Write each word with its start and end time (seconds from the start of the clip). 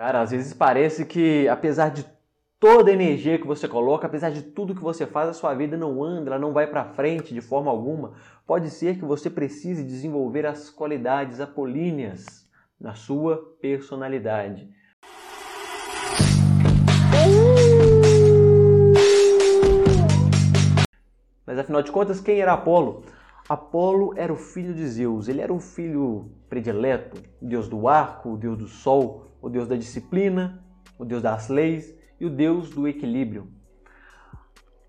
Cara, 0.00 0.22
às 0.22 0.30
vezes 0.30 0.54
parece 0.54 1.04
que 1.04 1.46
apesar 1.46 1.90
de 1.90 2.06
toda 2.58 2.90
a 2.90 2.94
energia 2.94 3.38
que 3.38 3.46
você 3.46 3.68
coloca, 3.68 4.06
apesar 4.06 4.30
de 4.30 4.40
tudo 4.40 4.74
que 4.74 4.80
você 4.80 5.06
faz, 5.06 5.28
a 5.28 5.34
sua 5.34 5.52
vida 5.52 5.76
não 5.76 6.02
anda, 6.02 6.30
ela 6.30 6.38
não 6.38 6.54
vai 6.54 6.66
para 6.66 6.86
frente 6.86 7.34
de 7.34 7.42
forma 7.42 7.70
alguma. 7.70 8.14
Pode 8.46 8.70
ser 8.70 8.96
que 8.96 9.04
você 9.04 9.28
precise 9.28 9.84
desenvolver 9.84 10.46
as 10.46 10.70
qualidades 10.70 11.38
apolíneas 11.38 12.48
na 12.80 12.94
sua 12.94 13.54
personalidade. 13.60 14.70
Mas 21.44 21.58
afinal 21.58 21.82
de 21.82 21.92
contas, 21.92 22.22
quem 22.22 22.40
era 22.40 22.54
Apolo? 22.54 23.04
Apolo 23.50 24.14
era 24.16 24.32
o 24.32 24.36
filho 24.36 24.72
de 24.72 24.86
Zeus, 24.86 25.26
ele 25.26 25.40
era 25.40 25.52
o 25.52 25.58
filho 25.58 26.30
predileto, 26.48 27.20
o 27.42 27.44
deus 27.44 27.68
do 27.68 27.88
arco, 27.88 28.34
o 28.34 28.36
deus 28.36 28.56
do 28.56 28.68
sol, 28.68 29.26
o 29.42 29.48
deus 29.48 29.66
da 29.66 29.74
disciplina, 29.74 30.64
o 30.96 31.04
deus 31.04 31.20
das 31.20 31.48
leis 31.48 31.92
e 32.20 32.24
o 32.24 32.30
deus 32.30 32.70
do 32.70 32.86
equilíbrio. 32.86 33.48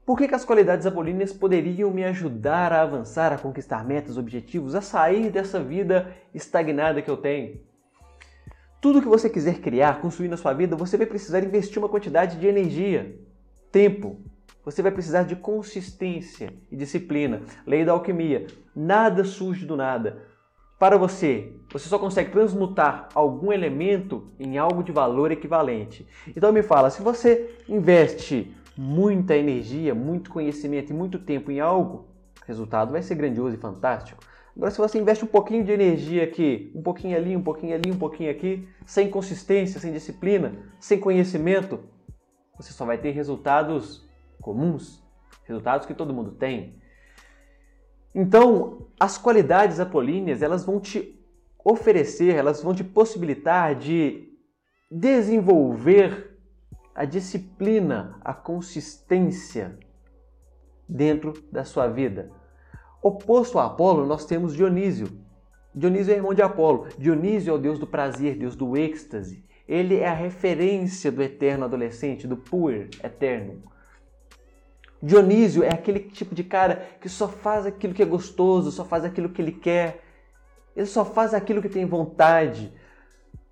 Por 0.05 0.16
que, 0.16 0.28
que 0.28 0.36
as 0.36 0.46
qualidades 0.46 0.86
apolíneas 0.86 1.34
poderiam 1.34 1.90
me 1.90 2.04
ajudar 2.04 2.72
a 2.72 2.84
avançar, 2.84 3.34
a 3.34 3.38
conquistar 3.40 3.84
metas, 3.84 4.16
objetivos, 4.16 4.76
a 4.76 4.82
sair 4.82 5.32
dessa 5.32 5.60
vida 5.60 6.16
estagnada 6.32 7.02
que 7.02 7.10
eu 7.10 7.18
tenho? 7.18 7.62
Tudo 8.80 9.02
que 9.02 9.08
você 9.08 9.28
quiser 9.28 9.60
criar, 9.60 10.00
construir 10.02 10.30
na 10.30 10.38
sua 10.38 10.54
vida, 10.54 10.76
você 10.76 10.98
vai 10.98 11.08
precisar 11.08 11.44
investir 11.44 11.80
uma 11.80 11.90
quantidade 11.90 12.38
de 12.38 12.46
energia, 12.46 13.20
tempo, 13.72 14.22
você 14.64 14.82
vai 14.82 14.92
precisar 14.92 15.24
de 15.24 15.36
consistência 15.36 16.54
e 16.72 16.76
disciplina. 16.76 17.42
Lei 17.66 17.84
da 17.84 17.92
alquimia. 17.92 18.48
Nada 18.76 19.24
surge 19.24 19.66
do 19.66 19.76
nada. 19.76 20.30
Para 20.80 20.98
você, 20.98 21.54
você 21.72 21.88
só 21.88 22.00
consegue 22.00 22.32
transmutar 22.32 23.10
algum 23.14 23.52
elemento 23.52 24.32
em 24.40 24.58
algo 24.58 24.84
de 24.84 24.92
valor 24.92 25.32
equivalente. 25.32 26.08
Então 26.36 26.52
me 26.52 26.64
fala, 26.64 26.90
se 26.90 27.02
você 27.02 27.55
investe 27.70 28.55
muita 28.76 29.35
energia, 29.35 29.94
muito 29.94 30.32
conhecimento 30.32 30.91
e 30.91 30.96
muito 30.96 31.20
tempo 31.20 31.52
em 31.52 31.60
algo, 31.60 32.07
o 32.41 32.48
resultado 32.48 32.91
vai 32.91 33.04
ser 33.04 33.16
grandioso 33.16 33.55
e 33.55 33.60
fantástico. 33.60 34.24
Agora, 34.55 34.72
se 34.72 34.80
você 34.80 35.00
investe 35.00 35.24
um 35.24 35.28
pouquinho 35.28 35.63
de 35.63 35.72
energia 35.72 36.24
aqui, 36.24 36.72
um 36.76 36.82
pouquinho 36.82 37.16
ali, 37.16 37.35
um 37.35 37.44
pouquinho 37.44 37.76
ali, 37.76 37.91
um 37.91 37.98
pouquinho 37.98 38.32
aqui, 38.32 38.68
sem 38.85 39.10
consistência, 39.10 39.80
sem 39.80 39.94
disciplina, 39.94 40.54
sem 40.80 41.00
conhecimento, 41.00 41.80
você 42.57 42.74
só 42.74 42.85
vai 42.85 42.98
ter 42.98 43.12
resultados 43.12 44.10
comuns, 44.42 45.04
resultados 45.46 45.88
que 45.88 45.94
todo 45.94 46.14
mundo 46.14 46.32
tem. 46.32 46.82
Então, 48.14 48.88
as 49.00 49.18
qualidades 49.18 49.80
apolíneas, 49.80 50.42
elas 50.42 50.66
vão 50.66 50.80
te 50.80 51.18
oferecer, 51.64 52.36
elas 52.36 52.62
vão 52.62 52.74
te 52.74 52.84
possibilitar 52.84 53.76
de 53.76 54.30
desenvolver 54.90 56.38
a 56.94 57.06
disciplina, 57.06 58.20
a 58.22 58.34
consistência 58.34 59.80
dentro 60.88 61.34
da 61.52 61.64
sua 61.64 61.88
vida. 61.88 62.32
Oposto 63.02 63.58
a 63.58 63.66
Apolo, 63.66 64.06
nós 64.06 64.25
temos 64.25 64.53
Dionísio. 64.53 65.08
Dionísio 65.74 66.14
é 66.14 66.18
irmão 66.18 66.34
de 66.34 66.42
Apolo. 66.42 66.88
Dionísio 66.97 67.52
é 67.52 67.53
o 67.53 67.58
deus 67.58 67.80
do 67.80 67.88
prazer, 67.88 68.38
deus 68.38 68.56
do 68.56 68.75
êxtase. 68.75 69.46
Ele 69.68 69.96
é 69.96 70.08
a 70.08 70.14
referência 70.14 71.12
do 71.12 71.24
eterno 71.24 71.64
adolescente, 71.64 72.28
do 72.28 72.36
puer 72.36 72.90
eterno. 73.02 73.64
Dionísio 75.02 75.63
é 75.63 75.69
aquele 75.69 76.00
tipo 76.00 76.35
de 76.35 76.44
cara 76.44 76.88
que 77.02 77.09
só 77.09 77.28
faz 77.28 77.66
aquilo 77.66 77.94
que 77.94 78.03
é 78.03 78.06
gostoso, 78.06 78.72
só 78.72 78.85
faz 78.85 79.03
aquilo 79.03 79.30
que 79.30 79.41
ele 79.41 79.52
quer, 79.52 80.03
ele 80.75 80.85
só 80.85 81.03
faz 81.03 81.34
aquilo 81.34 81.62
que 81.62 81.69
tem 81.69 81.85
vontade. 81.85 82.72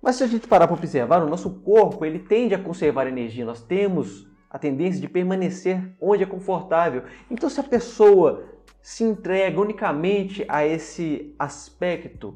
Mas 0.00 0.16
se 0.16 0.22
a 0.22 0.28
gente 0.28 0.46
parar 0.46 0.68
para 0.68 0.76
observar, 0.76 1.22
o 1.22 1.28
nosso 1.28 1.50
corpo 1.60 2.04
ele 2.04 2.20
tende 2.20 2.54
a 2.54 2.58
conservar 2.58 3.08
energia, 3.08 3.44
nós 3.44 3.60
temos 3.60 4.28
a 4.48 4.58
tendência 4.58 5.00
de 5.00 5.08
permanecer 5.08 5.92
onde 6.00 6.22
é 6.22 6.26
confortável. 6.26 7.02
Então, 7.28 7.50
se 7.50 7.58
a 7.58 7.64
pessoa 7.64 8.44
se 8.80 9.02
entrega 9.02 9.60
unicamente 9.60 10.44
a 10.48 10.64
esse 10.64 11.34
aspecto 11.38 12.34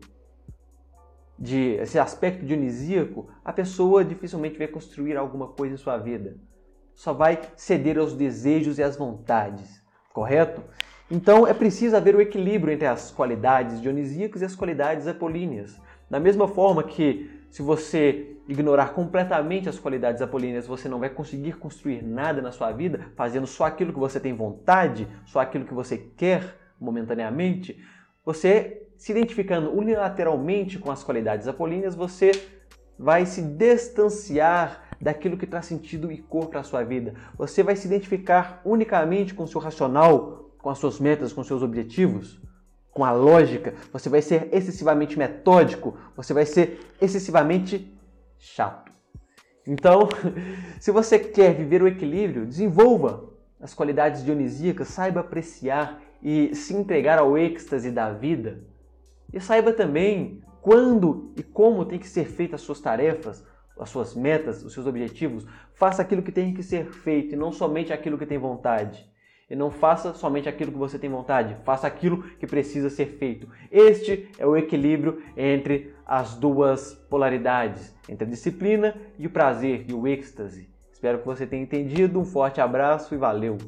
de 1.39 1.75
esse 1.81 1.99
aspecto 1.99 2.45
dionisíaco, 2.45 3.29
a 3.45 3.53
pessoa 3.53 4.05
dificilmente 4.05 4.59
vai 4.59 4.69
construir 4.69 5.17
alguma 5.17 5.49
coisa 5.49 5.75
em 5.75 5.79
sua 5.79 5.97
vida 5.97 6.37
só 6.95 7.13
vai 7.13 7.41
ceder 7.57 7.99
aos 7.99 8.15
desejos 8.15 8.79
e 8.79 8.83
às 8.83 8.97
vontades, 8.97 9.83
correto? 10.13 10.63
Então 11.11 11.47
é 11.47 11.53
preciso 11.53 11.97
haver 11.97 12.15
o 12.15 12.21
equilíbrio 12.21 12.73
entre 12.73 12.87
as 12.87 13.11
qualidades 13.11 13.81
dionisíacas 13.81 14.43
e 14.43 14.45
as 14.45 14.57
qualidades 14.57 15.07
apolíneas. 15.07 15.81
Da 16.09 16.19
mesma 16.19 16.49
forma 16.49 16.83
que 16.83 17.31
se 17.51 17.63
você 17.63 18.37
ignorar 18.49 18.89
completamente 18.95 19.69
as 19.69 19.79
qualidades 19.79 20.21
apolíneas, 20.21 20.67
você 20.67 20.89
não 20.89 20.99
vai 20.99 21.09
conseguir 21.09 21.53
construir 21.55 22.03
nada 22.03 22.43
na 22.43 22.53
sua 22.53 22.73
vida, 22.73 23.07
fazendo 23.17 23.47
só 23.47 23.65
aquilo 23.65 23.93
que 23.93 23.99
você 23.99 24.19
tem 24.19 24.35
vontade, 24.35 25.09
só 25.25 25.41
aquilo 25.41 25.65
que 25.65 25.75
você 25.75 25.97
quer 26.17 26.57
momentaneamente, 26.81 27.79
você 28.25 28.83
se 28.97 29.13
identificando 29.13 29.71
unilateralmente 29.71 30.79
com 30.79 30.91
as 30.91 31.05
qualidades 31.05 31.47
apolíneas, 31.49 31.95
você 31.95 32.33
vai 32.99 33.27
se 33.27 33.43
distanciar 33.43 34.94
daquilo 35.05 35.37
que 35.37 35.47
traz 35.47 35.67
sentido 35.67 36.11
e 36.11 36.17
cor 36.17 36.47
para 36.47 36.61
a 36.61 36.65
sua 36.65 36.83
vida. 36.83 37.15
Você 37.37 37.63
vai 37.63 37.77
se 37.77 37.87
identificar 37.87 38.63
unicamente 38.65 39.35
com 39.35 39.43
o 39.45 39.47
seu 39.47 39.61
racional, 39.61 40.51
com 40.57 40.71
as 40.71 40.79
suas 40.79 40.99
metas, 40.99 41.31
com 41.31 41.43
os 41.43 41.47
seus 41.47 41.63
objetivos, 41.63 42.41
com 42.91 43.05
a 43.05 43.13
lógica. 43.13 43.75
Você 43.93 44.09
vai 44.09 44.23
ser 44.23 44.49
excessivamente 44.51 45.19
metódico, 45.19 45.95
você 46.17 46.33
vai 46.33 46.47
ser 46.47 46.81
excessivamente 47.03 47.95
chato. 48.39 48.91
Então, 49.67 50.09
se 50.81 50.91
você 50.91 51.19
quer 51.19 51.55
viver 51.55 51.83
o 51.83 51.89
equilíbrio, 51.89 52.47
desenvolva 52.47 53.29
as 53.61 53.75
qualidades 53.75 54.25
dionisíacas, 54.25 54.89
saiba 54.89 55.21
apreciar 55.21 56.01
e 56.23 56.55
se 56.55 56.75
entregar 56.75 57.19
ao 57.19 57.37
êxtase 57.37 57.91
da 57.91 58.11
vida. 58.11 58.65
E 59.31 59.39
saiba 59.39 59.71
também 59.71 60.43
quando 60.63 61.31
e 61.37 61.43
como 61.43 61.85
tem 61.85 61.99
que 61.99 62.09
ser 62.09 62.25
feitas 62.25 62.63
as 62.63 62.67
suas 62.67 62.81
tarefas, 62.81 63.45
as 63.79 63.91
suas 63.91 64.15
metas, 64.15 64.65
os 64.65 64.73
seus 64.73 64.87
objetivos, 64.87 65.47
faça 65.75 66.03
aquilo 66.03 66.23
que 66.23 66.33
tem 66.33 66.55
que 66.55 66.63
ser 66.63 66.87
feito 66.87 67.35
e 67.35 67.37
não 67.37 67.53
somente 67.53 67.93
aquilo 67.93 68.19
que 68.19 68.27
tem 68.27 68.39
vontade. 68.39 69.05
E 69.51 69.55
não 69.55 69.71
faça 69.71 70.15
somente 70.15 70.49
aquilo 70.49 70.73
que 70.73 70.79
você 70.79 70.99
tem 70.99 71.11
vontade, 71.11 71.57
faça 71.65 71.87
aquilo 71.87 72.23
que 72.23 72.47
precisa 72.47 72.89
ser 72.89 73.07
feito. 73.19 73.49
Este 73.71 74.29
é 74.39 74.47
o 74.47 74.57
equilíbrio 74.57 75.23
entre 75.37 75.95
as 76.07 76.35
duas 76.35 76.95
polaridades, 77.11 77.95
entre 78.09 78.25
a 78.25 78.31
disciplina 78.31 78.97
e 79.19 79.27
o 79.27 79.31
prazer 79.31 79.85
e 79.89 79.93
o 79.93 80.07
êxtase. 80.07 80.69
Espero 80.91 81.19
que 81.19 81.27
você 81.27 81.47
tenha 81.47 81.63
entendido. 81.63 82.19
Um 82.19 82.25
forte 82.25 82.61
abraço 82.61 83.15
e 83.15 83.19
valeu! 83.19 83.59